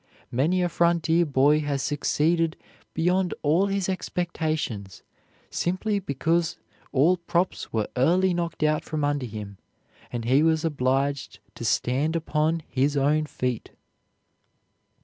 [0.31, 2.57] Many a frontier boy has succeeded
[2.95, 5.03] beyond all his expectations
[5.51, 6.57] simply because
[6.91, 9.59] all props were early knocked out from under him
[10.11, 13.73] and he was obliged to stand upon his own feet.